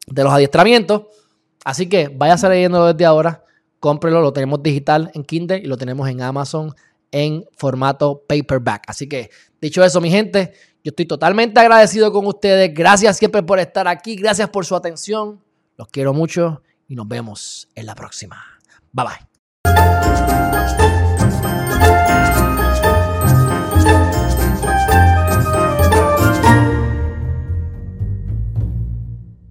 de 0.09 0.25
los 0.25 0.33
adiestramientos. 0.33 1.03
Así 1.65 1.89
que 1.89 2.09
váyase 2.09 2.49
leyéndolo 2.49 2.93
desde 2.93 3.07
ahora, 3.07 3.45
cómprelo, 3.79 4.21
lo 4.21 4.33
tenemos 4.33 4.63
digital 4.63 5.11
en 5.15 5.23
Kindle 5.23 5.59
y 5.59 5.67
lo 5.67 5.77
tenemos 5.77 6.09
en 6.09 6.21
Amazon 6.21 6.75
en 7.13 7.45
formato 7.57 8.25
paperback. 8.29 8.85
Así 8.89 9.09
que, 9.09 9.31
dicho 9.61 9.85
eso, 9.85 10.01
mi 10.01 10.11
gente, 10.11 10.53
yo 10.83 10.91
estoy 10.91 11.07
totalmente 11.07 11.59
agradecido 11.61 12.13
con 12.13 12.27
ustedes. 12.27 12.75
Gracias 12.75 13.17
siempre 13.19 13.43
por 13.43 13.61
estar 13.61 13.87
aquí. 13.87 14.17
Gracias 14.17 14.49
por 14.49 14.67
su 14.67 14.75
atención. 14.75 15.41
Los 15.77 15.89
quiero 15.89 16.13
mucho 16.13 16.63
y 16.89 16.97
nos 16.97 17.07
vemos 17.07 17.69
en 17.75 17.87
la 17.87 17.95
próxima. 17.95 18.45
Bye 18.93 19.07
bye. 19.07 20.46